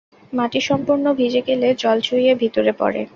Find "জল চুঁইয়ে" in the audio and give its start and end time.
1.75-2.33